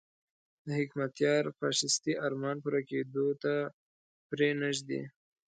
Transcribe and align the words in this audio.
د 0.65 0.67
حکمتیار 0.79 1.43
فاشیستي 1.59 2.13
ارمان 2.25 2.55
پوره 2.63 2.81
کېدو 2.89 3.27
ته 3.43 3.53
پرې 4.29 4.49
نه 4.61 4.69
ږدي. 4.77 5.01